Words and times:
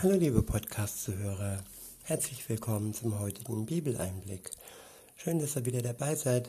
Hallo 0.00 0.14
liebe 0.14 0.42
Podcast-Zuhörer, 0.42 1.64
herzlich 2.04 2.48
willkommen 2.48 2.94
zum 2.94 3.18
heutigen 3.18 3.66
Bibeleinblick. 3.66 4.52
Schön, 5.16 5.40
dass 5.40 5.56
ihr 5.56 5.66
wieder 5.66 5.82
dabei 5.82 6.14
seid. 6.14 6.48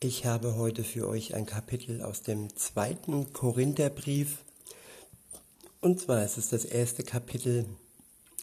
Ich 0.00 0.24
habe 0.24 0.56
heute 0.56 0.82
für 0.82 1.06
euch 1.06 1.34
ein 1.34 1.44
Kapitel 1.44 2.00
aus 2.00 2.22
dem 2.22 2.56
zweiten 2.56 3.34
Korintherbrief. 3.34 4.38
Und 5.82 6.00
zwar 6.00 6.24
ist 6.24 6.38
es 6.38 6.48
das 6.48 6.64
erste 6.64 7.02
Kapitel. 7.02 7.66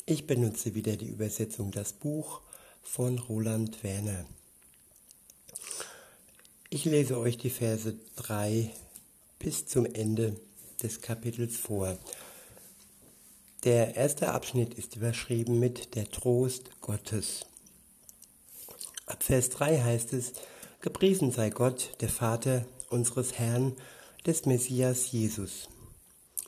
Ich 0.06 0.28
benutze 0.28 0.76
wieder 0.76 0.98
die 0.98 1.10
Übersetzung 1.10 1.72
Das 1.72 1.92
Buch 1.92 2.42
von 2.84 3.18
Roland 3.18 3.84
Werner. 3.84 4.26
Ich 6.70 6.86
lese 6.86 7.18
euch 7.18 7.40
die 7.40 7.50
Verse 7.50 7.96
3 8.18 8.72
bis 9.40 9.66
zum 9.66 9.88
Ende 9.88 10.40
des 10.84 11.02
Kapitels 11.02 11.58
vor. 11.58 11.98
Der 13.66 13.96
erste 13.96 14.32
Abschnitt 14.32 14.76
ist 14.76 14.96
überschrieben 14.96 15.60
mit 15.60 15.96
der 15.96 16.08
Trost 16.08 16.70
Gottes. 16.82 17.48
Ab 19.08 19.24
Vers 19.24 19.50
3 19.50 19.82
heißt 19.82 20.14
es, 20.14 20.34
Gepriesen 20.82 21.32
sei 21.32 21.50
Gott, 21.50 21.90
der 22.00 22.10
Vater 22.10 22.64
unseres 22.92 23.40
Herrn, 23.40 23.76
des 24.28 24.46
Messias 24.46 25.12
Jesus. 25.12 25.68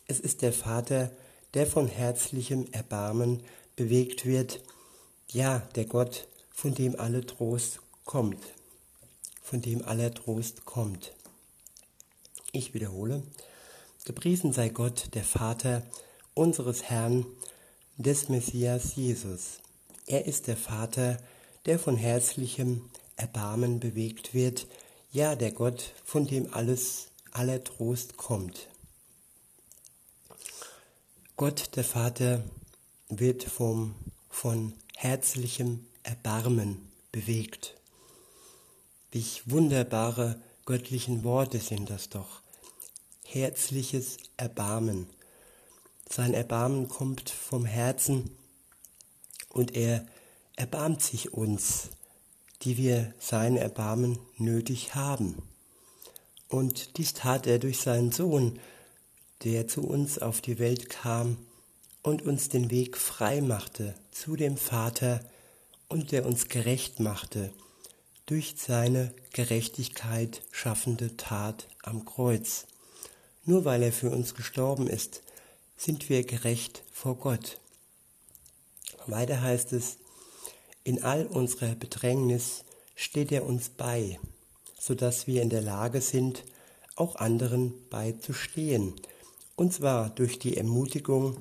Es 0.05 0.19
ist 0.19 0.43
der 0.43 0.53
Vater, 0.53 1.09
der 1.55 1.65
von 1.65 1.87
herzlichem 1.87 2.67
Erbarmen 2.71 3.41
bewegt 3.75 4.27
wird, 4.27 4.61
ja, 5.31 5.67
der 5.73 5.85
Gott, 5.85 6.27
von 6.51 6.75
dem 6.75 6.99
alle 6.99 7.25
Trost 7.25 7.79
kommt, 8.05 8.43
von 9.41 9.63
dem 9.63 9.83
aller 9.83 10.13
Trost 10.13 10.65
kommt. 10.65 11.13
Ich 12.51 12.75
wiederhole, 12.75 13.23
gepriesen 14.05 14.53
sei 14.53 14.69
Gott, 14.69 15.15
der 15.15 15.23
Vater 15.23 15.81
unseres 16.37 16.83
Herrn, 16.83 17.25
des 17.97 18.29
Messias 18.29 18.95
Jesus. 18.95 19.57
Er 20.05 20.25
ist 20.25 20.47
der 20.47 20.57
Vater, 20.57 21.17
der 21.65 21.79
von 21.79 21.97
herzlichem 21.97 22.89
Erbarmen 23.15 23.79
bewegt 23.79 24.33
wird, 24.33 24.67
ja 25.11 25.35
der 25.35 25.51
Gott, 25.51 25.93
von 26.05 26.27
dem 26.27 26.53
alles, 26.53 27.07
aller 27.31 27.63
Trost 27.63 28.17
kommt. 28.17 28.67
Gott, 31.35 31.75
der 31.75 31.83
Vater, 31.83 32.43
wird 33.09 33.43
vom, 33.43 33.95
von 34.29 34.73
herzlichem 34.95 35.87
Erbarmen 36.03 36.87
bewegt. 37.11 37.75
Wie 39.11 39.25
wunderbare 39.45 40.41
göttlichen 40.65 41.23
Worte 41.23 41.59
sind 41.59 41.89
das 41.89 42.09
doch. 42.09 42.41
Herzliches 43.23 44.17
Erbarmen. 44.35 45.07
Sein 46.09 46.33
Erbarmen 46.33 46.87
kommt 46.87 47.29
vom 47.29 47.65
Herzen 47.65 48.31
und 49.49 49.75
er 49.75 50.05
erbarmt 50.55 51.01
sich 51.01 51.33
uns, 51.33 51.89
die 52.63 52.77
wir 52.77 53.13
sein 53.19 53.57
Erbarmen 53.57 54.17
nötig 54.37 54.95
haben. 54.95 55.41
Und 56.49 56.97
dies 56.97 57.13
tat 57.13 57.45
er 57.45 57.59
durch 57.59 57.79
seinen 57.79 58.11
Sohn, 58.11 58.59
der 59.43 59.67
zu 59.67 59.81
uns 59.81 60.17
auf 60.19 60.41
die 60.41 60.59
Welt 60.59 60.89
kam 60.89 61.37
und 62.01 62.21
uns 62.21 62.49
den 62.49 62.71
Weg 62.71 62.97
frei 62.97 63.41
machte 63.41 63.93
zu 64.11 64.35
dem 64.35 64.57
Vater 64.57 65.19
und 65.89 66.11
der 66.11 66.25
uns 66.25 66.47
gerecht 66.47 66.99
machte 66.99 67.51
durch 68.25 68.55
seine 68.57 69.13
Gerechtigkeit 69.33 70.41
schaffende 70.51 71.15
Tat 71.17 71.67
am 71.83 72.05
Kreuz. 72.05 72.65
Nur 73.45 73.63
weil 73.65 73.83
er 73.83 73.93
für 73.93 74.09
uns 74.09 74.35
gestorben 74.35 74.87
ist, 74.87 75.21
sind 75.77 76.09
wir 76.09 76.23
gerecht 76.23 76.83
vor 76.91 77.15
Gott. 77.15 77.59
Weiter 79.05 79.41
heißt 79.41 79.71
es, 79.73 79.97
in 80.83 81.03
all 81.03 81.25
unserer 81.27 81.75
Bedrängnis 81.75 82.65
steht 82.95 83.31
er 83.31 83.45
uns 83.45 83.69
bei, 83.69 84.19
so 84.79 84.95
dass 84.95 85.27
wir 85.27 85.41
in 85.41 85.49
der 85.49 85.61
Lage 85.61 86.01
sind, 86.01 86.43
auch 86.95 87.15
anderen 87.15 87.73
beizustehen, 87.89 88.95
und 89.55 89.73
zwar 89.73 90.09
durch 90.09 90.39
die 90.39 90.57
Ermutigung, 90.57 91.37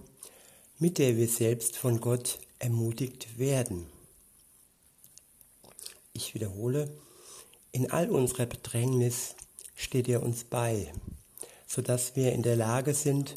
mit 0.79 0.99
der 0.99 1.17
wir 1.17 1.29
selbst 1.29 1.77
von 1.77 2.01
Gott 2.01 2.39
ermutigt 2.59 3.39
werden. 3.39 3.87
Ich 6.13 6.35
wiederhole, 6.35 6.91
in 7.73 7.91
all 7.91 8.11
unserer 8.11 8.47
Bedrängnis 8.47 9.35
steht 9.75 10.09
er 10.09 10.23
uns 10.23 10.45
bei, 10.45 10.93
so 11.67 11.83
dass 11.83 12.17
wir 12.17 12.33
in 12.33 12.43
der 12.43 12.57
Lage 12.57 12.95
sind, 12.95 13.37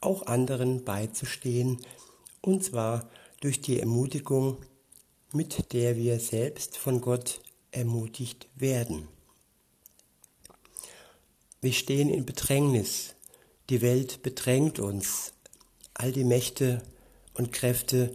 auch 0.00 0.26
anderen 0.26 0.84
beizustehen, 0.84 1.78
und 2.40 2.64
zwar 2.64 3.08
durch 3.40 3.60
die 3.60 3.80
Ermutigung, 3.80 4.58
mit 5.32 5.72
der 5.72 5.96
wir 5.96 6.20
selbst 6.20 6.76
von 6.76 7.00
Gott 7.00 7.40
ermutigt 7.70 8.48
werden. 8.54 9.08
Wir 11.60 11.72
stehen 11.72 12.08
in 12.08 12.24
Bedrängnis, 12.24 13.14
die 13.68 13.82
Welt 13.82 14.22
bedrängt 14.22 14.78
uns, 14.78 15.32
all 15.94 16.12
die 16.12 16.24
Mächte 16.24 16.82
und 17.34 17.52
Kräfte, 17.52 18.12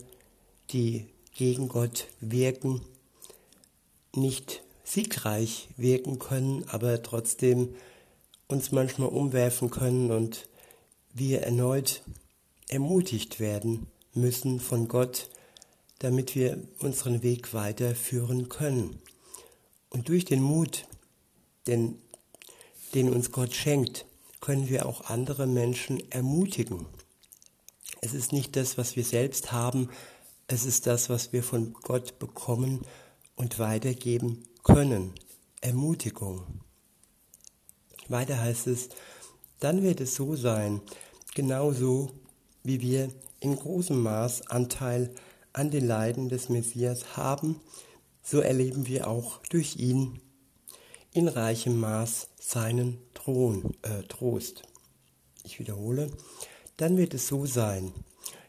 die 0.72 1.08
gegen 1.36 1.68
Gott 1.68 2.08
wirken, 2.22 2.82
nicht 4.16 4.64
siegreich 4.84 5.70
wirken 5.78 6.20
können, 6.20 6.64
aber 6.70 7.02
trotzdem 7.04 7.76
uns 8.48 8.72
manchmal 8.72 9.10
umwerfen 9.10 9.70
können 9.70 10.12
und 10.12 10.48
wir 11.14 11.44
erneut 11.44 12.02
ermutigt 12.68 13.40
werden 13.40 13.88
müssen 14.14 14.60
von 14.60 14.88
Gott, 14.88 15.30
damit 16.00 16.36
wir 16.36 16.62
unseren 16.80 17.24
Weg 17.24 17.54
weiterführen 17.54 18.50
können. 18.50 19.00
Und 19.90 20.10
durch 20.10 20.26
den 20.26 20.42
Mut, 20.42 20.88
den, 21.68 22.02
den 22.94 23.14
uns 23.14 23.32
Gott 23.32 23.54
schenkt, 23.54 24.06
können 24.42 24.68
wir 24.70 24.86
auch 24.86 25.10
andere 25.10 25.48
Menschen 25.48 26.12
ermutigen. 26.12 26.86
Es 28.02 28.14
ist 28.14 28.34
nicht 28.34 28.56
das, 28.56 28.78
was 28.78 28.96
wir 28.96 29.06
selbst 29.06 29.52
haben, 29.52 29.90
es 30.48 30.66
ist 30.66 30.88
das, 30.88 31.10
was 31.10 31.32
wir 31.32 31.44
von 31.44 31.74
Gott 31.74 32.20
bekommen 32.20 32.82
und 33.36 33.60
weitergeben 33.60 34.44
können. 34.64 35.14
Ermutigung. 35.62 36.44
Weiter 38.10 38.40
heißt 38.40 38.68
es, 38.68 38.90
dann 39.64 39.82
wird 39.82 40.02
es 40.02 40.16
so 40.16 40.36
sein, 40.36 40.82
genauso 41.36 42.12
wie 42.64 42.82
wir 42.82 43.10
in 43.40 43.56
großem 43.56 44.02
Maß 44.02 44.48
Anteil 44.48 45.16
an 45.54 45.72
den 45.72 45.88
Leiden 45.88 46.28
des 46.28 46.50
Messias 46.50 47.16
haben, 47.16 47.62
so 48.22 48.42
erleben 48.42 48.88
wir 48.88 49.08
auch 49.08 49.40
durch 49.50 49.78
ihn 49.78 50.20
in 51.14 51.30
reichem 51.30 51.80
Maß 51.80 52.28
seinen 52.40 52.98
Thron, 53.14 53.74
äh, 53.84 54.04
Trost. 54.04 54.64
Ich 55.46 55.60
wiederhole, 55.60 56.12
dann 56.76 56.98
wird 56.98 57.14
es 57.14 57.30
so 57.30 57.46
sein, 57.46 57.94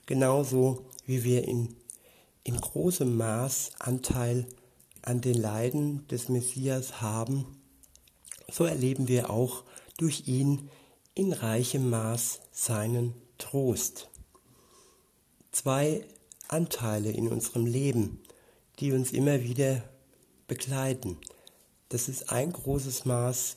genauso 0.07 0.85
wie 1.07 1.23
wir 1.23 1.47
in, 1.47 1.77
in 2.43 2.57
großem 2.57 3.17
Maß 3.17 3.71
Anteil 3.79 4.49
an 5.03 5.21
den 5.21 5.41
Leiden 5.41 6.09
des 6.09 6.29
Messias 6.29 7.01
haben, 7.01 7.47
so 8.51 8.65
erleben 8.65 9.07
wir 9.07 9.31
auch 9.31 9.63
durch 9.97 10.27
ihn 10.27 10.71
in 11.15 11.33
reichem 11.33 11.91
Maß 11.91 12.41
seinen 12.51 13.15
Trost. 13.39 14.09
Zwei 15.53 16.05
Anteile 16.49 17.11
in 17.11 17.29
unserem 17.29 17.67
Leben, 17.67 18.21
die 18.81 18.93
uns 18.93 19.13
immer 19.13 19.43
wieder 19.43 19.83
begleiten. 20.49 21.19
Das 21.89 22.09
ist 22.09 22.31
ein 22.31 22.53
großes 22.53 23.05
Maß 23.05 23.57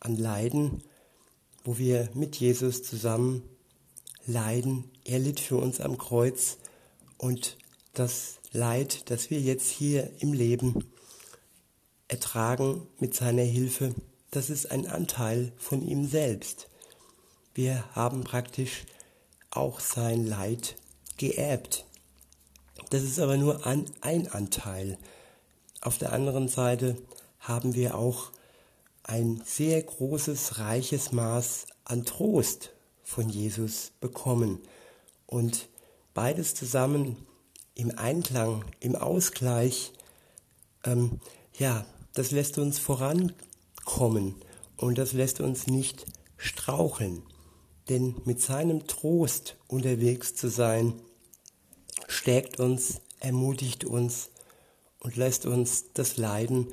an 0.00 0.16
Leiden, 0.16 0.82
wo 1.64 1.78
wir 1.78 2.10
mit 2.14 2.36
Jesus 2.36 2.82
zusammen 2.82 3.42
leiden. 4.26 4.84
Er 5.04 5.18
litt 5.18 5.40
für 5.40 5.56
uns 5.56 5.80
am 5.80 5.96
Kreuz 5.96 6.58
und 7.16 7.56
das 7.94 8.36
Leid, 8.52 9.10
das 9.10 9.30
wir 9.30 9.40
jetzt 9.40 9.70
hier 9.70 10.10
im 10.20 10.32
Leben 10.32 10.90
ertragen 12.08 12.86
mit 12.98 13.14
seiner 13.14 13.42
Hilfe, 13.42 13.94
das 14.30 14.50
ist 14.50 14.70
ein 14.70 14.86
Anteil 14.86 15.52
von 15.56 15.82
ihm 15.82 16.06
selbst. 16.06 16.69
Wir 17.62 17.84
haben 17.94 18.24
praktisch 18.24 18.86
auch 19.50 19.80
sein 19.80 20.24
Leid 20.24 20.76
geerbt. 21.18 21.84
Das 22.88 23.02
ist 23.02 23.18
aber 23.18 23.36
nur 23.36 23.66
ein, 23.66 23.84
ein 24.00 24.28
Anteil. 24.28 24.96
Auf 25.82 25.98
der 25.98 26.14
anderen 26.14 26.48
Seite 26.48 26.96
haben 27.38 27.74
wir 27.74 27.96
auch 27.96 28.30
ein 29.02 29.42
sehr 29.44 29.82
großes, 29.82 30.58
reiches 30.58 31.12
Maß 31.12 31.66
an 31.84 32.06
Trost 32.06 32.70
von 33.02 33.28
Jesus 33.28 33.92
bekommen. 34.00 34.60
Und 35.26 35.68
beides 36.14 36.54
zusammen 36.54 37.26
im 37.74 37.98
Einklang, 37.98 38.64
im 38.80 38.96
Ausgleich, 38.96 39.92
ähm, 40.84 41.20
ja, 41.58 41.84
das 42.14 42.30
lässt 42.30 42.56
uns 42.56 42.78
vorankommen 42.78 44.36
und 44.78 44.96
das 44.96 45.12
lässt 45.12 45.40
uns 45.40 45.66
nicht 45.66 46.06
straucheln. 46.38 47.22
Denn 47.90 48.14
mit 48.24 48.40
seinem 48.40 48.86
Trost 48.86 49.56
unterwegs 49.66 50.36
zu 50.36 50.48
sein, 50.48 50.94
stärkt 52.06 52.60
uns, 52.60 53.00
ermutigt 53.18 53.84
uns 53.84 54.30
und 55.00 55.16
lässt 55.16 55.44
uns 55.44 55.86
das 55.92 56.16
Leiden, 56.16 56.68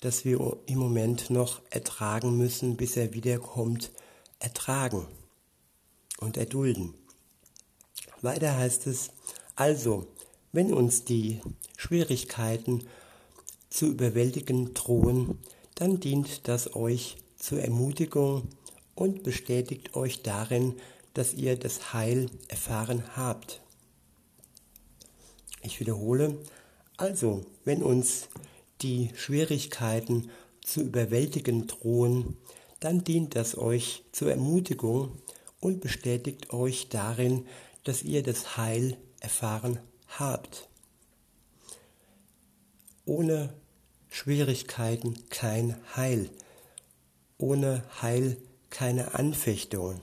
das 0.00 0.24
wir 0.24 0.58
im 0.66 0.78
Moment 0.78 1.28
noch 1.28 1.60
ertragen 1.70 2.38
müssen, 2.38 2.76
bis 2.76 2.96
er 2.96 3.12
wiederkommt, 3.14 3.90
ertragen 4.38 5.08
und 6.20 6.36
erdulden. 6.36 6.94
Weiter 8.22 8.56
heißt 8.56 8.86
es, 8.86 9.10
also, 9.56 10.06
wenn 10.52 10.72
uns 10.72 11.04
die 11.04 11.40
Schwierigkeiten 11.76 12.86
zu 13.70 13.86
überwältigen 13.86 14.72
drohen, 14.72 15.38
dann 15.74 15.98
dient 15.98 16.46
das 16.46 16.76
euch 16.76 17.16
zur 17.36 17.60
Ermutigung 17.60 18.48
und 19.00 19.22
bestätigt 19.22 19.96
euch 19.96 20.22
darin, 20.22 20.74
dass 21.14 21.32
ihr 21.32 21.56
das 21.58 21.94
Heil 21.94 22.26
erfahren 22.48 23.02
habt. 23.16 23.62
Ich 25.62 25.80
wiederhole, 25.80 26.36
also 26.98 27.46
wenn 27.64 27.82
uns 27.82 28.28
die 28.82 29.10
Schwierigkeiten 29.14 30.30
zu 30.62 30.82
überwältigen 30.82 31.66
drohen, 31.66 32.36
dann 32.78 33.02
dient 33.02 33.36
das 33.36 33.56
euch 33.56 34.04
zur 34.12 34.32
Ermutigung 34.32 35.16
und 35.60 35.80
bestätigt 35.80 36.52
euch 36.52 36.90
darin, 36.90 37.46
dass 37.84 38.02
ihr 38.02 38.22
das 38.22 38.58
Heil 38.58 38.98
erfahren 39.20 39.80
habt. 40.08 40.68
Ohne 43.06 43.54
Schwierigkeiten 44.10 45.14
kein 45.30 45.78
Heil. 45.96 46.28
Ohne 47.38 47.82
Heil 48.02 48.36
keine 48.70 49.14
Anfechtungen. 49.14 50.00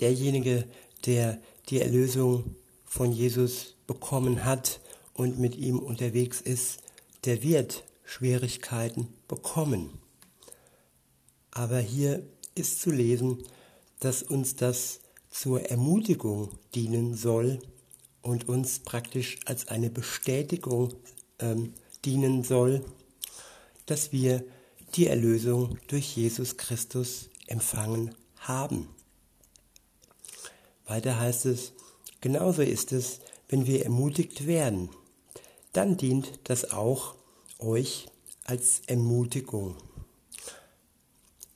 Derjenige, 0.00 0.66
der 1.06 1.40
die 1.68 1.80
Erlösung 1.80 2.56
von 2.84 3.12
Jesus 3.12 3.76
bekommen 3.86 4.44
hat 4.44 4.80
und 5.14 5.38
mit 5.38 5.56
ihm 5.56 5.78
unterwegs 5.78 6.40
ist, 6.40 6.80
der 7.24 7.42
wird 7.42 7.84
Schwierigkeiten 8.04 9.08
bekommen. 9.28 9.90
Aber 11.50 11.78
hier 11.78 12.26
ist 12.54 12.80
zu 12.80 12.90
lesen, 12.90 13.44
dass 14.00 14.22
uns 14.22 14.56
das 14.56 15.00
zur 15.30 15.62
Ermutigung 15.70 16.50
dienen 16.74 17.14
soll 17.14 17.60
und 18.22 18.48
uns 18.48 18.80
praktisch 18.80 19.38
als 19.44 19.68
eine 19.68 19.90
Bestätigung 19.90 20.94
ähm, 21.38 21.74
dienen 22.04 22.42
soll, 22.42 22.84
dass 23.86 24.12
wir 24.12 24.44
die 24.94 25.06
Erlösung 25.06 25.78
durch 25.86 26.16
Jesus 26.16 26.56
Christus 26.56 27.30
empfangen 27.46 28.14
haben. 28.38 28.88
Weiter 30.86 31.18
heißt 31.18 31.46
es, 31.46 31.72
genauso 32.20 32.62
ist 32.62 32.92
es, 32.92 33.20
wenn 33.48 33.66
wir 33.66 33.84
ermutigt 33.84 34.46
werden, 34.46 34.90
dann 35.72 35.96
dient 35.96 36.40
das 36.44 36.72
auch 36.72 37.14
euch 37.58 38.06
als 38.44 38.82
Ermutigung. 38.86 39.76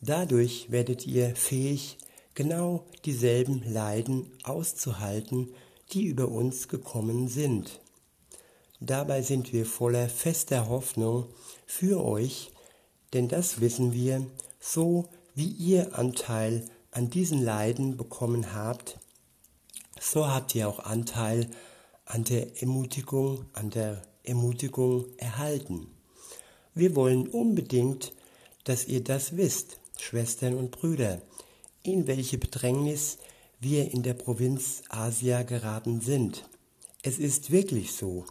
Dadurch 0.01 0.71
werdet 0.71 1.07
ihr 1.07 1.35
fähig, 1.35 1.99
genau 2.35 2.85
dieselben 3.05 3.63
Leiden 3.65 4.31
auszuhalten, 4.43 5.55
die 5.93 6.05
über 6.05 6.29
uns 6.29 6.69
gekommen 6.69 7.29
sind. 7.29 7.81
Dabei 8.81 9.23
sind 9.23 9.53
wir 9.53 9.65
voller 9.65 10.09
fester 10.09 10.69
Hoffnung 10.69 11.27
für 11.67 12.05
euch, 12.05 12.51
denn 13.15 13.29
das 13.29 13.61
wissen 13.61 13.93
wir, 13.93 14.27
so 14.61 15.09
wie 15.35 15.49
ihr 15.49 15.99
Anteil 15.99 16.67
an 16.91 17.11
diesen 17.11 17.43
Leiden 17.43 17.97
bekommen 17.97 18.55
habt, 18.55 18.99
so 20.01 20.27
habt 20.27 20.55
ihr 20.55 20.69
auch 20.69 20.81
Anteil 20.81 21.49
an 22.05 22.25
der 22.25 22.61
Ermutigung, 22.61 23.47
an 23.53 23.71
der 23.71 24.03
Ermutigung 24.25 25.07
erhalten. 25.17 25.87
Wir 26.75 26.95
wollen 26.97 27.29
unbedingt, 27.29 28.13
dass 28.65 28.87
ihr 28.87 29.03
das 29.03 29.37
wisst, 29.37 29.79
Schwestern 29.99 30.55
und 30.55 30.73
Brüder, 30.73 31.23
in 31.83 32.07
welche 32.07 32.39
Bedrängnis 32.39 33.19
wir 33.61 33.93
in 33.93 34.03
der 34.03 34.15
Provinz 34.15 34.83
Asia 34.89 35.43
geraten 35.43 36.01
sind. 36.01 36.49
Es 37.03 37.19
ist 37.19 37.51
wirklich 37.51 37.93
so. 37.93 38.25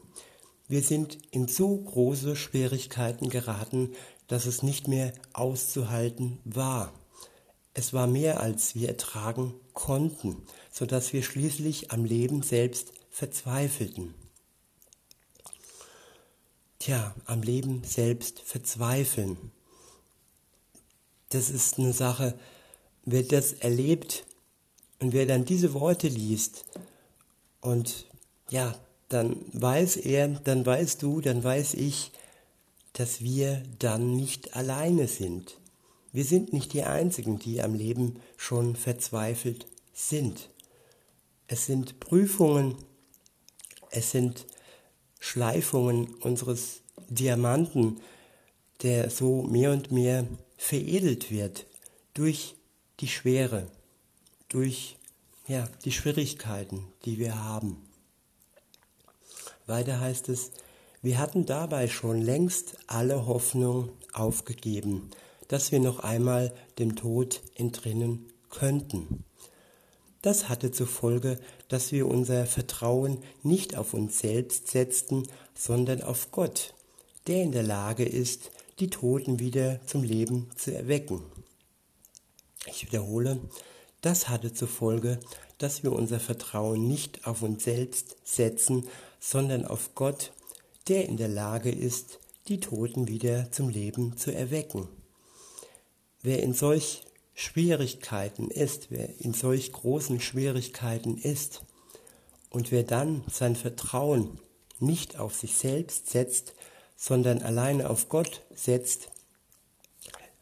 Wir 0.67 0.81
sind 0.81 1.17
in 1.31 1.47
so 1.47 1.77
große 1.77 2.35
Schwierigkeiten 2.35 3.29
geraten, 3.29 3.93
dass 4.27 4.45
es 4.45 4.63
nicht 4.63 4.87
mehr 4.87 5.13
auszuhalten 5.33 6.39
war. 6.45 6.93
Es 7.73 7.93
war 7.93 8.07
mehr, 8.07 8.39
als 8.39 8.75
wir 8.75 8.87
ertragen 8.87 9.53
konnten, 9.73 10.43
so 10.71 10.85
dass 10.85 11.11
wir 11.11 11.23
schließlich 11.23 11.91
am 11.91 12.05
Leben 12.05 12.43
selbst 12.43 12.93
verzweifelten. 13.09 14.13
Tja, 16.79 17.15
am 17.25 17.41
Leben 17.41 17.83
selbst 17.83 18.39
verzweifeln. 18.39 19.51
Das 21.29 21.49
ist 21.49 21.79
eine 21.79 21.93
Sache, 21.93 22.37
wer 23.05 23.23
das 23.23 23.53
erlebt 23.53 24.25
und 24.99 25.13
wer 25.13 25.25
dann 25.25 25.45
diese 25.45 25.73
Worte 25.73 26.07
liest 26.07 26.65
und 27.61 28.05
ja, 28.49 28.75
dann 29.13 29.37
weiß 29.53 29.97
er, 29.97 30.27
dann 30.27 30.65
weißt 30.65 31.01
du, 31.01 31.21
dann 31.21 31.43
weiß 31.43 31.75
ich, 31.75 32.11
dass 32.93 33.21
wir 33.21 33.63
dann 33.79 34.15
nicht 34.15 34.55
alleine 34.55 35.07
sind. 35.07 35.57
Wir 36.11 36.25
sind 36.25 36.53
nicht 36.53 36.73
die 36.73 36.83
Einzigen, 36.83 37.39
die 37.39 37.61
am 37.61 37.73
Leben 37.73 38.19
schon 38.37 38.75
verzweifelt 38.75 39.65
sind. 39.93 40.49
Es 41.47 41.65
sind 41.65 41.99
Prüfungen, 41.99 42.75
es 43.89 44.11
sind 44.11 44.45
Schleifungen 45.19 46.13
unseres 46.15 46.81
Diamanten, 47.09 47.99
der 48.81 49.09
so 49.09 49.43
mehr 49.43 49.71
und 49.71 49.91
mehr 49.91 50.27
veredelt 50.57 51.31
wird 51.31 51.65
durch 52.13 52.55
die 52.99 53.07
Schwere, 53.07 53.67
durch 54.49 54.97
ja, 55.47 55.67
die 55.83 55.91
Schwierigkeiten, 55.91 56.87
die 57.05 57.17
wir 57.17 57.43
haben. 57.43 57.92
Weiter 59.65 59.99
heißt 59.99 60.29
es, 60.29 60.51
wir 61.01 61.19
hatten 61.19 61.45
dabei 61.45 61.87
schon 61.87 62.21
längst 62.21 62.77
alle 62.87 63.25
Hoffnung 63.25 63.89
aufgegeben, 64.13 65.09
dass 65.47 65.71
wir 65.71 65.79
noch 65.79 65.99
einmal 65.99 66.53
dem 66.79 66.95
Tod 66.95 67.41
entrinnen 67.55 68.31
könnten. 68.49 69.23
Das 70.21 70.47
hatte 70.47 70.71
zur 70.71 70.87
Folge, 70.87 71.37
dass 71.67 71.91
wir 71.91 72.07
unser 72.07 72.45
Vertrauen 72.45 73.21
nicht 73.43 73.75
auf 73.75 73.93
uns 73.93 74.19
selbst 74.19 74.71
setzten, 74.71 75.27
sondern 75.53 76.01
auf 76.01 76.31
Gott, 76.31 76.73
der 77.27 77.43
in 77.43 77.51
der 77.51 77.63
Lage 77.63 78.05
ist, 78.05 78.51
die 78.79 78.89
Toten 78.89 79.39
wieder 79.39 79.85
zum 79.85 80.03
Leben 80.03 80.49
zu 80.55 80.73
erwecken. 80.73 81.21
Ich 82.67 82.85
wiederhole, 82.85 83.39
das 83.99 84.29
hatte 84.29 84.53
zur 84.53 84.69
Folge, 84.69 85.19
dass 85.57 85.83
wir 85.83 85.91
unser 85.91 86.19
Vertrauen 86.19 86.87
nicht 86.87 87.27
auf 87.27 87.41
uns 87.41 87.65
selbst 87.65 88.15
setzen, 88.23 88.87
sondern 89.23 89.65
auf 89.65 89.95
Gott, 89.95 90.33
der 90.89 91.07
in 91.07 91.15
der 91.15 91.29
Lage 91.29 91.71
ist, 91.71 92.19
die 92.49 92.59
Toten 92.59 93.07
wieder 93.07 93.53
zum 93.53 93.69
Leben 93.69 94.17
zu 94.17 94.35
erwecken. 94.35 94.89
Wer 96.21 96.43
in 96.43 96.53
solch 96.53 97.03
Schwierigkeiten 97.33 98.51
ist, 98.51 98.91
wer 98.91 99.21
in 99.21 99.33
solch 99.33 99.71
großen 99.71 100.19
Schwierigkeiten 100.19 101.17
ist 101.17 101.61
und 102.49 102.69
wer 102.73 102.83
dann 102.83 103.23
sein 103.31 103.55
Vertrauen 103.55 104.39
nicht 104.79 105.17
auf 105.17 105.35
sich 105.35 105.55
selbst 105.55 106.09
setzt, 106.09 106.53
sondern 106.97 107.41
alleine 107.41 107.89
auf 107.89 108.09
Gott 108.09 108.41
setzt, 108.53 109.07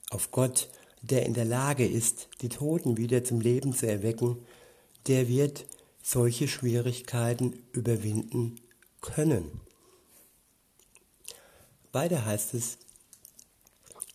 auf 0.10 0.32
Gott, 0.32 0.70
der 1.04 1.28
in 1.28 1.36
der 1.36 1.46
Lage 1.46 1.88
ist, 1.88 2.30
die 2.42 2.50
Toten 2.50 2.98
wieder 2.98 3.24
zum 3.24 3.42
Leben 3.42 3.74
zu 3.74 3.86
erwecken, 3.86 4.44
der 5.06 5.28
wird 5.28 5.68
solche 6.02 6.48
Schwierigkeiten 6.48 7.62
überwinden 7.74 8.60
können. 9.02 9.62
Weiter 11.92 12.26
heißt 12.26 12.54
es, 12.54 12.78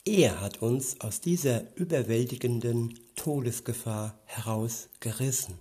er 0.05 0.40
hat 0.40 0.62
uns 0.62 1.00
aus 1.00 1.21
dieser 1.21 1.76
überwältigenden 1.76 2.99
Todesgefahr 3.16 4.19
herausgerissen 4.25 5.59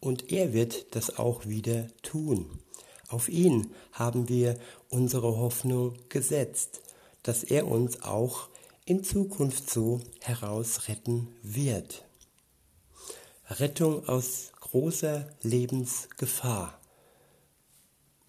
und 0.00 0.32
er 0.32 0.52
wird 0.52 0.96
das 0.96 1.18
auch 1.18 1.46
wieder 1.46 1.88
tun. 2.02 2.58
Auf 3.08 3.28
ihn 3.28 3.72
haben 3.92 4.28
wir 4.28 4.58
unsere 4.88 5.36
Hoffnung 5.36 5.98
gesetzt, 6.08 6.80
dass 7.22 7.44
er 7.44 7.68
uns 7.68 8.02
auch 8.02 8.48
in 8.86 9.04
Zukunft 9.04 9.70
so 9.70 10.00
herausretten 10.20 11.28
wird. 11.42 12.04
Rettung 13.48 14.08
aus 14.08 14.52
großer 14.60 15.28
Lebensgefahr. 15.42 16.80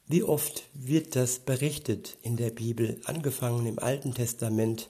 Wie 0.07 0.21
oft 0.21 0.63
wird 0.73 1.15
das 1.15 1.39
berichtet 1.39 2.17
in 2.21 2.37
der 2.37 2.51
Bibel, 2.51 3.01
angefangen 3.05 3.65
im 3.65 3.79
Alten 3.79 4.13
Testament, 4.13 4.87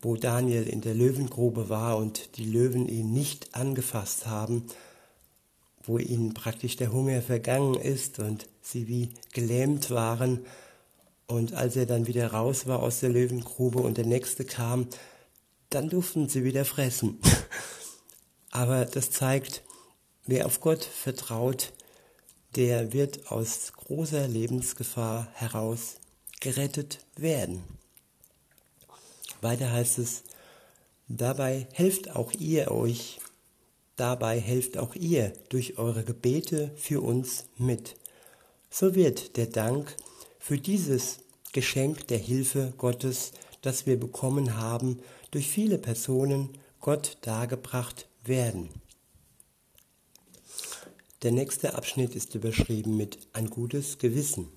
wo 0.00 0.16
Daniel 0.16 0.66
in 0.66 0.80
der 0.80 0.94
Löwengrube 0.94 1.68
war 1.68 1.98
und 1.98 2.38
die 2.38 2.46
Löwen 2.46 2.88
ihn 2.88 3.12
nicht 3.12 3.54
angefasst 3.54 4.26
haben, 4.26 4.64
wo 5.82 5.98
ihnen 5.98 6.32
praktisch 6.32 6.76
der 6.76 6.90
Hunger 6.90 7.20
vergangen 7.20 7.74
ist 7.74 8.18
und 8.18 8.46
sie 8.62 8.88
wie 8.88 9.10
gelähmt 9.34 9.90
waren. 9.90 10.46
Und 11.26 11.52
als 11.52 11.76
er 11.76 11.84
dann 11.84 12.06
wieder 12.06 12.28
raus 12.28 12.66
war 12.66 12.82
aus 12.82 13.00
der 13.00 13.10
Löwengrube 13.10 13.80
und 13.80 13.98
der 13.98 14.06
nächste 14.06 14.46
kam, 14.46 14.88
dann 15.68 15.90
durften 15.90 16.30
sie 16.30 16.44
wieder 16.44 16.64
fressen. 16.64 17.20
Aber 18.50 18.86
das 18.86 19.10
zeigt, 19.10 19.62
wer 20.26 20.46
auf 20.46 20.60
Gott 20.60 20.82
vertraut, 20.82 21.74
der 22.56 22.92
wird 22.92 23.30
aus 23.30 23.72
großer 23.72 24.26
Lebensgefahr 24.26 25.28
heraus 25.34 25.96
gerettet 26.40 26.98
werden. 27.16 27.62
Weiter 29.40 29.72
heißt 29.72 29.98
es, 29.98 30.22
dabei 31.08 31.66
helft 31.72 32.14
auch 32.14 32.32
ihr 32.32 32.70
euch, 32.70 33.20
dabei 33.96 34.40
helft 34.40 34.78
auch 34.78 34.94
ihr 34.94 35.32
durch 35.48 35.78
eure 35.78 36.04
Gebete 36.04 36.72
für 36.76 37.00
uns 37.00 37.46
mit. 37.56 37.96
So 38.70 38.94
wird 38.94 39.36
der 39.36 39.46
Dank 39.46 39.96
für 40.38 40.58
dieses 40.58 41.20
Geschenk 41.52 42.06
der 42.08 42.18
Hilfe 42.18 42.72
Gottes, 42.78 43.32
das 43.62 43.86
wir 43.86 43.98
bekommen 43.98 44.56
haben, 44.56 45.00
durch 45.30 45.48
viele 45.48 45.78
Personen 45.78 46.50
Gott 46.80 47.18
dargebracht 47.22 48.08
werden. 48.24 48.70
Der 51.22 51.32
nächste 51.32 51.74
Abschnitt 51.74 52.16
ist 52.16 52.34
überschrieben 52.34 52.96
mit 52.96 53.18
ein 53.34 53.50
gutes 53.50 53.98
Gewissen. 53.98 54.48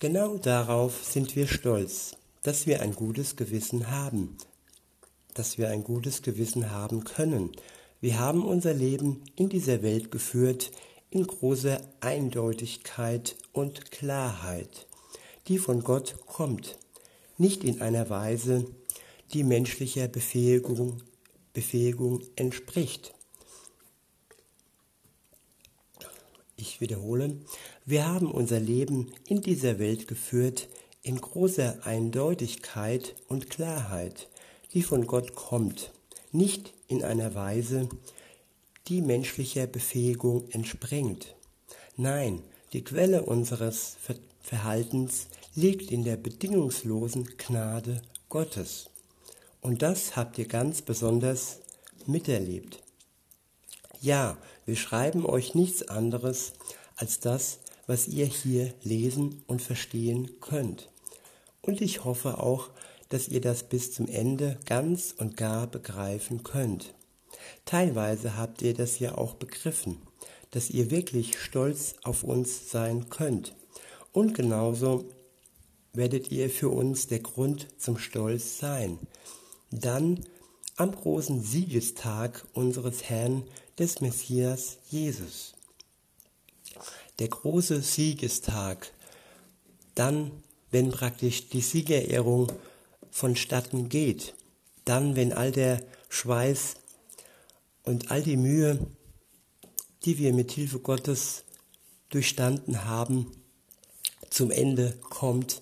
Genau 0.00 0.36
darauf 0.36 1.04
sind 1.04 1.36
wir 1.36 1.46
stolz, 1.46 2.16
dass 2.42 2.66
wir 2.66 2.82
ein 2.82 2.96
gutes 2.96 3.36
Gewissen 3.36 3.88
haben, 3.88 4.36
dass 5.34 5.58
wir 5.58 5.68
ein 5.68 5.84
gutes 5.84 6.22
Gewissen 6.22 6.72
haben 6.72 7.04
können. 7.04 7.52
Wir 8.00 8.18
haben 8.18 8.44
unser 8.44 8.74
Leben 8.74 9.22
in 9.36 9.50
dieser 9.50 9.82
Welt 9.82 10.10
geführt 10.10 10.72
in 11.10 11.28
großer 11.28 11.80
Eindeutigkeit 12.00 13.36
und 13.52 13.92
Klarheit, 13.92 14.88
die 15.46 15.58
von 15.58 15.84
Gott 15.84 16.16
kommt, 16.26 16.76
nicht 17.38 17.62
in 17.62 17.80
einer 17.80 18.10
Weise, 18.10 18.66
die 19.32 19.44
menschlicher 19.44 20.08
Befähigung, 20.08 21.04
Befähigung 21.52 22.20
entspricht. 22.34 23.14
Ich 26.62 26.80
wiederhole, 26.80 27.38
wir 27.84 28.06
haben 28.06 28.30
unser 28.30 28.60
Leben 28.60 29.10
in 29.26 29.40
dieser 29.40 29.80
Welt 29.80 30.06
geführt 30.06 30.68
in 31.02 31.20
großer 31.20 31.84
Eindeutigkeit 31.84 33.16
und 33.26 33.50
Klarheit, 33.50 34.28
die 34.72 34.84
von 34.84 35.08
Gott 35.08 35.34
kommt, 35.34 35.90
nicht 36.30 36.72
in 36.86 37.02
einer 37.02 37.34
Weise, 37.34 37.88
die 38.86 39.02
menschlicher 39.02 39.66
Befähigung 39.66 40.48
entspringt. 40.50 41.34
Nein, 41.96 42.44
die 42.72 42.84
Quelle 42.84 43.24
unseres 43.24 43.96
Verhaltens 44.40 45.26
liegt 45.56 45.90
in 45.90 46.04
der 46.04 46.16
bedingungslosen 46.16 47.28
Gnade 47.38 48.02
Gottes. 48.28 48.88
Und 49.60 49.82
das 49.82 50.14
habt 50.14 50.38
ihr 50.38 50.46
ganz 50.46 50.80
besonders 50.80 51.58
miterlebt. 52.06 52.81
Ja, 54.02 54.36
wir 54.66 54.74
schreiben 54.74 55.24
euch 55.24 55.54
nichts 55.54 55.86
anderes 55.86 56.54
als 56.96 57.20
das, 57.20 57.60
was 57.86 58.08
ihr 58.08 58.26
hier 58.26 58.74
lesen 58.82 59.44
und 59.46 59.62
verstehen 59.62 60.40
könnt. 60.40 60.90
Und 61.60 61.80
ich 61.80 62.04
hoffe 62.04 62.38
auch, 62.40 62.70
dass 63.10 63.28
ihr 63.28 63.40
das 63.40 63.62
bis 63.62 63.92
zum 63.92 64.08
Ende 64.08 64.58
ganz 64.66 65.14
und 65.16 65.36
gar 65.36 65.68
begreifen 65.68 66.42
könnt. 66.42 66.94
Teilweise 67.64 68.36
habt 68.36 68.60
ihr 68.62 68.74
das 68.74 68.98
ja 68.98 69.16
auch 69.16 69.34
begriffen, 69.34 70.02
dass 70.50 70.68
ihr 70.68 70.90
wirklich 70.90 71.38
stolz 71.38 71.94
auf 72.02 72.24
uns 72.24 72.72
sein 72.72 73.08
könnt. 73.08 73.54
Und 74.10 74.34
genauso 74.34 75.04
werdet 75.92 76.32
ihr 76.32 76.50
für 76.50 76.70
uns 76.70 77.06
der 77.06 77.20
Grund 77.20 77.68
zum 77.78 77.98
Stolz 77.98 78.58
sein. 78.58 78.98
Dann 79.70 80.24
am 80.76 80.92
großen 80.92 81.40
Siegestag 81.40 82.46
unseres 82.54 83.04
Herrn 83.04 83.44
des 83.82 84.00
Messias 84.00 84.78
Jesus. 84.90 85.54
Der 87.18 87.26
große 87.26 87.82
Siegestag, 87.82 88.92
dann, 89.96 90.30
wenn 90.70 90.92
praktisch 90.92 91.48
die 91.48 91.62
Siegerehrung 91.62 92.52
vonstatten 93.10 93.88
geht, 93.88 94.34
dann, 94.84 95.16
wenn 95.16 95.32
all 95.32 95.50
der 95.50 95.82
Schweiß 96.10 96.76
und 97.82 98.12
all 98.12 98.22
die 98.22 98.36
Mühe, 98.36 98.78
die 100.04 100.16
wir 100.18 100.32
mit 100.32 100.52
Hilfe 100.52 100.78
Gottes 100.78 101.42
durchstanden 102.10 102.84
haben, 102.84 103.32
zum 104.30 104.52
Ende 104.52 104.96
kommt, 105.10 105.60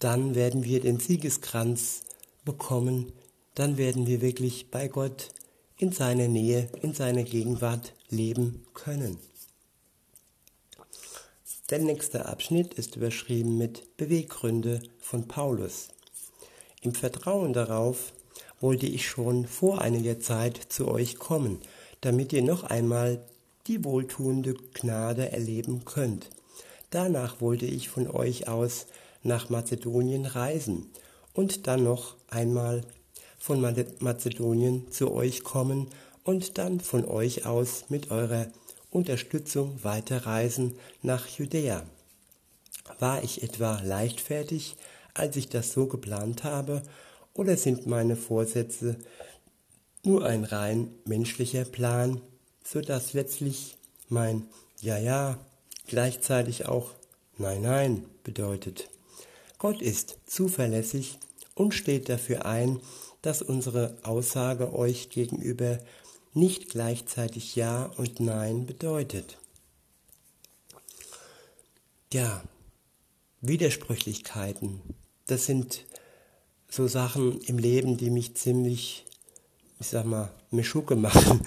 dann 0.00 0.34
werden 0.34 0.64
wir 0.64 0.80
den 0.80 1.00
Siegeskranz 1.00 2.02
bekommen, 2.44 3.10
dann 3.54 3.78
werden 3.78 4.06
wir 4.06 4.20
wirklich 4.20 4.70
bei 4.70 4.88
Gott 4.88 5.30
in 5.78 5.92
seiner 5.92 6.28
Nähe, 6.28 6.68
in 6.82 6.92
seiner 6.92 7.22
Gegenwart 7.22 7.94
leben 8.10 8.66
können. 8.74 9.18
Der 11.70 11.78
nächste 11.78 12.26
Abschnitt 12.26 12.74
ist 12.74 12.96
überschrieben 12.96 13.58
mit 13.58 13.96
Beweggründe 13.96 14.82
von 14.98 15.28
Paulus. 15.28 15.88
Im 16.82 16.94
Vertrauen 16.94 17.52
darauf 17.52 18.12
wollte 18.60 18.86
ich 18.86 19.06
schon 19.06 19.46
vor 19.46 19.80
einiger 19.80 20.18
Zeit 20.18 20.58
zu 20.68 20.88
euch 20.88 21.18
kommen, 21.18 21.60
damit 22.00 22.32
ihr 22.32 22.42
noch 22.42 22.64
einmal 22.64 23.20
die 23.66 23.84
wohltuende 23.84 24.54
Gnade 24.74 25.30
erleben 25.30 25.84
könnt. 25.84 26.30
Danach 26.90 27.40
wollte 27.40 27.66
ich 27.66 27.88
von 27.88 28.08
euch 28.08 28.48
aus 28.48 28.86
nach 29.22 29.50
Mazedonien 29.50 30.24
reisen 30.24 30.86
und 31.34 31.66
dann 31.66 31.84
noch 31.84 32.16
einmal 32.28 32.82
von 33.48 33.62
Mazedonien 34.00 34.92
zu 34.92 35.10
euch 35.10 35.42
kommen 35.42 35.86
und 36.22 36.58
dann 36.58 36.80
von 36.80 37.06
euch 37.06 37.46
aus 37.46 37.86
mit 37.88 38.10
eurer 38.10 38.48
Unterstützung 38.90 39.82
weiterreisen 39.82 40.74
nach 41.00 41.26
Judäa. 41.26 41.82
War 42.98 43.24
ich 43.24 43.42
etwa 43.42 43.80
leichtfertig, 43.80 44.76
als 45.14 45.34
ich 45.36 45.48
das 45.48 45.72
so 45.72 45.86
geplant 45.86 46.44
habe, 46.44 46.82
oder 47.32 47.56
sind 47.56 47.86
meine 47.86 48.16
Vorsätze 48.16 48.96
nur 50.04 50.26
ein 50.26 50.44
rein 50.44 50.90
menschlicher 51.06 51.64
Plan, 51.64 52.20
so 52.62 52.82
dass 52.82 53.14
letztlich 53.14 53.78
mein 54.10 54.44
Ja, 54.82 54.98
ja 54.98 55.38
gleichzeitig 55.86 56.66
auch 56.66 56.90
Nein, 57.38 57.62
nein 57.62 58.04
bedeutet. 58.24 58.90
Gott 59.56 59.80
ist 59.80 60.18
zuverlässig 60.26 61.18
und 61.58 61.74
steht 61.74 62.08
dafür 62.08 62.46
ein, 62.46 62.80
dass 63.22 63.42
unsere 63.42 63.96
Aussage 64.02 64.72
euch 64.72 65.10
gegenüber 65.10 65.78
nicht 66.34 66.70
gleichzeitig 66.70 67.56
Ja 67.56 67.86
und 67.96 68.20
Nein 68.20 68.66
bedeutet. 68.66 69.38
Ja, 72.12 72.42
Widersprüchlichkeiten, 73.40 74.80
das 75.26 75.46
sind 75.46 75.84
so 76.70 76.86
Sachen 76.86 77.40
im 77.42 77.58
Leben, 77.58 77.96
die 77.96 78.10
mich 78.10 78.34
ziemlich, 78.34 79.04
ich 79.80 79.88
sag 79.88 80.06
mal, 80.06 80.32
Mischucke 80.50 80.96
machen. 80.96 81.42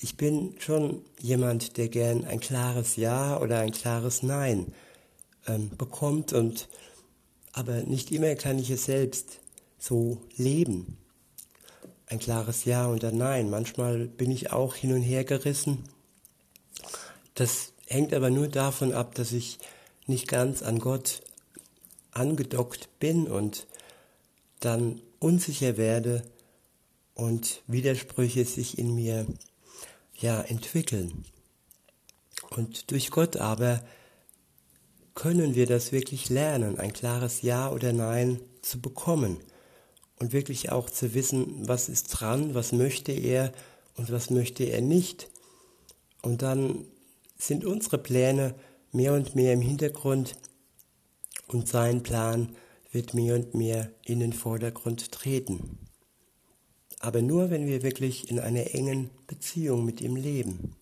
Ich 0.00 0.16
bin 0.16 0.54
schon 0.58 1.04
jemand, 1.20 1.76
der 1.76 1.88
gern 1.88 2.24
ein 2.24 2.40
klares 2.40 2.96
Ja 2.96 3.40
oder 3.40 3.60
ein 3.60 3.72
klares 3.72 4.22
Nein 4.22 4.72
ähm, 5.46 5.70
bekommt 5.76 6.32
und 6.32 6.68
aber 7.52 7.82
nicht 7.82 8.10
immer 8.10 8.34
kann 8.34 8.58
ich 8.58 8.70
es 8.70 8.84
selbst 8.84 9.38
so 9.78 10.22
leben. 10.36 10.96
Ein 12.06 12.18
klares 12.18 12.64
Ja 12.64 12.90
oder 12.90 13.10
Nein. 13.12 13.50
Manchmal 13.50 14.06
bin 14.06 14.30
ich 14.30 14.52
auch 14.52 14.74
hin 14.74 14.92
und 14.92 15.02
her 15.02 15.24
gerissen. 15.24 15.84
Das 17.34 17.72
hängt 17.86 18.12
aber 18.14 18.30
nur 18.30 18.48
davon 18.48 18.92
ab, 18.92 19.14
dass 19.14 19.32
ich 19.32 19.58
nicht 20.06 20.28
ganz 20.28 20.62
an 20.62 20.78
Gott 20.78 21.22
angedockt 22.10 22.88
bin 22.98 23.26
und 23.26 23.66
dann 24.60 25.00
unsicher 25.18 25.76
werde 25.76 26.22
und 27.14 27.62
Widersprüche 27.66 28.44
sich 28.44 28.78
in 28.78 28.94
mir 28.94 29.26
ja 30.14 30.40
entwickeln. 30.42 31.24
Und 32.50 32.90
durch 32.90 33.10
Gott 33.10 33.36
aber 33.36 33.82
können 35.14 35.54
wir 35.54 35.66
das 35.66 35.92
wirklich 35.92 36.28
lernen, 36.28 36.78
ein 36.78 36.92
klares 36.92 37.42
Ja 37.42 37.70
oder 37.70 37.92
Nein 37.92 38.40
zu 38.62 38.80
bekommen 38.80 39.38
und 40.18 40.32
wirklich 40.32 40.70
auch 40.70 40.88
zu 40.88 41.14
wissen, 41.14 41.68
was 41.68 41.88
ist 41.88 42.08
dran, 42.08 42.54
was 42.54 42.72
möchte 42.72 43.12
er 43.12 43.52
und 43.96 44.10
was 44.10 44.30
möchte 44.30 44.64
er 44.64 44.80
nicht. 44.80 45.28
Und 46.22 46.42
dann 46.42 46.86
sind 47.36 47.64
unsere 47.64 47.98
Pläne 47.98 48.54
mehr 48.92 49.12
und 49.14 49.34
mehr 49.34 49.52
im 49.52 49.60
Hintergrund 49.60 50.36
und 51.48 51.68
sein 51.68 52.02
Plan 52.02 52.54
wird 52.92 53.14
mehr 53.14 53.34
und 53.34 53.54
mehr 53.54 53.90
in 54.04 54.20
den 54.20 54.32
Vordergrund 54.32 55.12
treten. 55.12 55.78
Aber 57.00 57.20
nur, 57.20 57.50
wenn 57.50 57.66
wir 57.66 57.82
wirklich 57.82 58.30
in 58.30 58.38
einer 58.38 58.74
engen 58.74 59.10
Beziehung 59.26 59.84
mit 59.84 60.00
ihm 60.00 60.16
leben. 60.16 60.76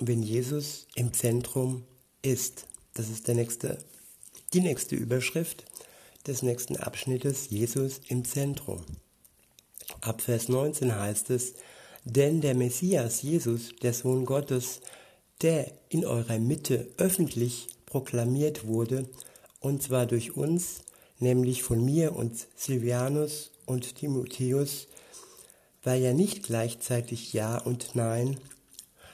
wenn 0.00 0.22
Jesus 0.22 0.86
im 0.94 1.12
Zentrum 1.12 1.84
ist. 2.22 2.66
Das 2.94 3.08
ist 3.08 3.28
der 3.28 3.34
nächste, 3.34 3.78
die 4.52 4.60
nächste 4.60 4.96
Überschrift 4.96 5.64
des 6.26 6.42
nächsten 6.42 6.76
Abschnittes, 6.76 7.50
Jesus 7.50 8.00
im 8.08 8.24
Zentrum. 8.24 8.84
Ab 10.00 10.22
Vers 10.22 10.48
19 10.48 10.94
heißt 10.94 11.30
es, 11.30 11.54
denn 12.04 12.40
der 12.40 12.54
Messias 12.54 13.22
Jesus, 13.22 13.70
der 13.82 13.92
Sohn 13.92 14.24
Gottes, 14.24 14.80
der 15.42 15.70
in 15.88 16.04
eurer 16.04 16.38
Mitte 16.38 16.88
öffentlich 16.96 17.68
proklamiert 17.86 18.66
wurde, 18.66 19.08
und 19.60 19.82
zwar 19.82 20.06
durch 20.06 20.36
uns, 20.36 20.82
nämlich 21.18 21.62
von 21.62 21.84
mir 21.84 22.14
und 22.14 22.46
Silvianus 22.56 23.50
und 23.66 23.96
Timotheus, 23.96 24.88
war 25.82 25.94
ja 25.94 26.12
nicht 26.12 26.44
gleichzeitig 26.44 27.32
Ja 27.32 27.58
und 27.58 27.94
Nein, 27.94 28.38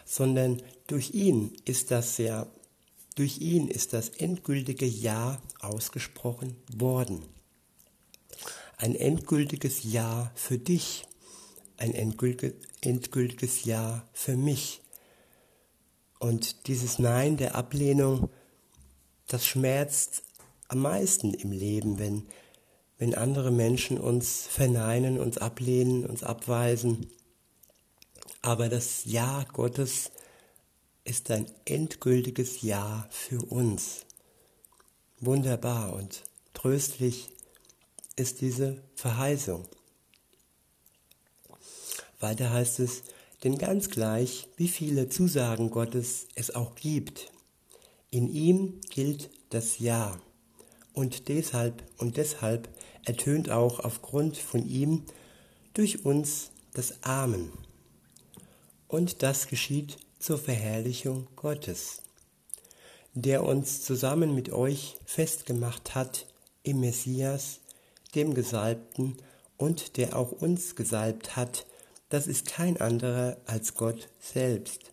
sondern 0.05 0.63
durch 0.87 1.15
ihn 1.15 1.53
ist 1.65 1.91
das 1.91 2.19
ja, 2.19 2.47
durch 3.15 3.39
ihn 3.39 3.69
ist 3.69 3.93
das 3.93 4.09
endgültige 4.09 4.87
Ja 4.87 5.41
ausgesprochen 5.61 6.57
worden. 6.77 7.25
Ein 8.77 8.95
endgültiges 8.95 9.85
Ja 9.85 10.33
für 10.35 10.59
dich, 10.59 11.05
ein 11.77 11.95
endgültiges 11.95 13.65
Ja 13.65 14.05
für 14.13 14.37
mich. 14.37 14.81
Und 16.19 16.67
dieses 16.67 16.99
Nein 16.99 17.37
der 17.37 17.55
Ablehnung, 17.55 18.31
das 19.29 19.47
schmerzt 19.47 20.23
am 20.69 20.81
meisten 20.81 21.35
im 21.35 21.53
Leben, 21.53 21.99
wenn, 21.99 22.27
wenn 22.99 23.15
andere 23.15 23.51
Menschen 23.51 23.99
uns 23.99 24.47
verneinen, 24.47 25.21
uns 25.21 25.39
ablehnen, 25.39 26.05
uns 26.05 26.25
abweisen. 26.25 27.11
Aber 28.43 28.69
das 28.69 29.05
Ja 29.05 29.45
Gottes 29.53 30.11
ist 31.05 31.31
ein 31.31 31.47
endgültiges 31.65 32.63
Ja 32.63 33.07
für 33.11 33.41
uns. 33.45 34.07
Wunderbar 35.21 35.93
und 35.93 36.25
tröstlich 36.55 37.29
ist 38.17 38.41
diese 38.41 38.83
Verheißung. 38.95 39.67
Weiter 42.21 42.51
heißt 42.51 42.81
es, 42.81 43.03
denn 43.43 43.59
ganz 43.59 43.91
gleich, 43.91 44.49
wie 44.57 44.69
viele 44.69 45.09
Zusagen 45.11 45.71
Gottes 45.71 46.27
es 46.35 46.55
auch 46.55 46.75
gibt, 46.75 47.31
in 48.11 48.33
ihm 48.33 48.81
gilt 48.89 49.31
das 49.51 49.79
Ja. 49.79 50.19
Und 50.95 51.29
deshalb 51.29 51.83
und 51.99 52.17
deshalb 52.17 52.69
ertönt 53.05 53.51
auch 53.51 53.81
aufgrund 53.81 54.37
von 54.37 54.67
ihm 54.67 55.03
durch 55.75 56.05
uns 56.05 56.51
das 56.73 57.03
Amen. 57.03 57.53
Und 58.89 59.23
das 59.23 59.49
geschieht 59.49 59.99
zur 60.25 60.39
Verherrlichung 60.39 61.27
Gottes, 61.37 62.01
der 63.13 63.45
uns 63.45 63.83
zusammen 63.83 64.35
mit 64.35 64.51
euch 64.51 64.97
festgemacht 65.05 65.95
hat 65.95 66.25
im 66.63 66.81
Messias, 66.81 67.61
dem 68.15 68.33
Gesalbten, 68.33 69.19
und 69.59 69.99
der 69.99 70.17
auch 70.17 70.33
uns 70.33 70.77
gesalbt 70.77 71.37
hat, 71.37 71.67
das 72.09 72.27
ist 72.27 72.47
kein 72.47 72.81
anderer 72.81 73.37
als 73.45 73.75
Gott 73.75 74.09
selbst. 74.19 74.93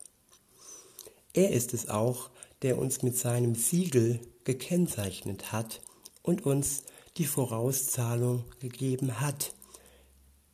Er 1.32 1.50
ist 1.50 1.72
es 1.72 1.88
auch, 1.88 2.28
der 2.60 2.76
uns 2.76 3.00
mit 3.00 3.16
seinem 3.16 3.54
Siegel 3.54 4.20
gekennzeichnet 4.44 5.50
hat 5.50 5.80
und 6.22 6.44
uns 6.44 6.82
die 7.16 7.24
Vorauszahlung 7.24 8.44
gegeben 8.60 9.18
hat, 9.18 9.54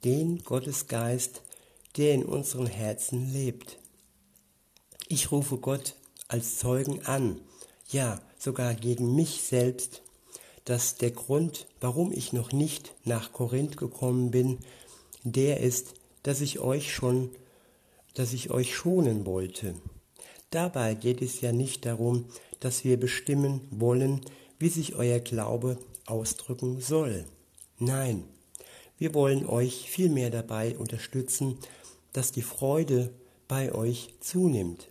den 0.05 0.45
Gottesgeist, 0.45 1.43
der 1.97 2.15
in 2.15 2.25
unseren 2.25 2.67
Herzen 2.67 3.33
lebt. 3.33 3.77
Ich 5.11 5.33
rufe 5.33 5.57
Gott 5.57 5.95
als 6.29 6.59
Zeugen 6.59 7.07
an, 7.07 7.41
ja 7.89 8.21
sogar 8.39 8.75
gegen 8.75 9.15
mich 9.15 9.41
selbst, 9.43 10.03
dass 10.67 10.97
der 10.97 11.13
Grund, 11.13 11.67
warum 11.81 12.13
ich 12.13 12.35
noch 12.35 12.53
nicht 12.53 12.95
nach 13.05 13.33
Korinth 13.33 13.79
gekommen 13.79 14.31
bin, 14.31 14.59
der 15.25 15.61
ist, 15.61 15.95
dass 16.25 16.43
ich 16.43 16.59
euch 16.59 16.93
schon, 16.93 17.31
dass 18.13 18.35
ich 18.35 18.51
euch 18.51 18.77
schonen 18.77 19.25
wollte. 19.25 19.75
Dabei 20.51 20.93
geht 20.93 21.23
es 21.23 21.41
ja 21.41 21.53
nicht 21.53 21.87
darum, 21.87 22.27
dass 22.61 22.85
wir 22.85 23.01
bestimmen 23.01 23.67
wollen, 23.71 24.21
wie 24.59 24.69
sich 24.69 24.95
euer 24.95 25.21
Glaube 25.21 25.79
ausdrücken 26.05 26.83
soll. 26.83 27.25
Nein, 27.79 28.25
wir 28.99 29.15
wollen 29.15 29.47
euch 29.47 29.89
vielmehr 29.89 30.29
dabei 30.29 30.77
unterstützen, 30.77 31.57
dass 32.13 32.31
die 32.31 32.43
Freude 32.43 33.11
bei 33.47 33.73
euch 33.73 34.15
zunimmt. 34.21 34.89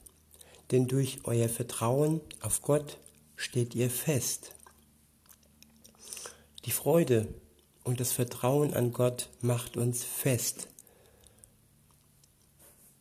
Denn 0.72 0.88
durch 0.88 1.20
euer 1.24 1.50
Vertrauen 1.50 2.22
auf 2.42 2.62
Gott 2.62 2.98
steht 3.36 3.76
ihr 3.76 3.90
fest. 3.90 4.56
Die 6.66 6.72
Freude 6.72 7.28
und 7.84 8.00
das 8.00 8.12
Vertrauen 8.12 8.74
an 8.74 8.92
Gott 8.92 9.30
macht 9.42 9.78
uns 9.78 10.04
fest. 10.04 10.68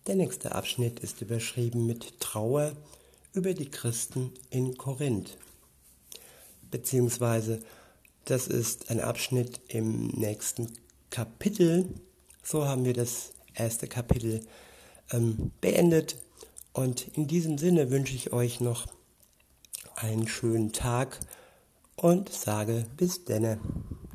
Der 0.07 0.15
nächste 0.15 0.55
Abschnitt 0.55 1.01
ist 1.01 1.21
überschrieben 1.21 1.87
mit 1.87 2.21
Trauer 2.21 2.77
über 3.33 3.55
die 3.55 3.69
Christen 3.69 4.33
in 4.51 4.77
Korinth. 4.79 5.37
Beziehungsweise 6.71 7.61
das 8.25 8.47
ist 8.47 8.91
ein 8.91 9.01
Abschnitt 9.01 9.61
im 9.69 10.09
nächsten 10.09 10.73
Kapitel. 11.11 11.89
So 12.43 12.67
haben 12.67 12.85
wir 12.85 12.93
das 12.93 13.33
erste 13.55 13.89
Kapitel 13.89 14.47
ähm, 15.11 15.51
beendet. 15.61 16.17
Und 16.77 17.09
in 17.17 17.27
diesem 17.27 17.57
Sinne 17.57 17.91
wünsche 17.91 18.15
ich 18.15 18.35
euch 18.35 18.61
noch 18.61 18.85
einen 19.95 20.29
schönen 20.29 20.75
Tag 20.75 21.19
und 21.97 22.31
sage 22.31 22.85
bis 22.99 23.25
denne. 23.25 23.59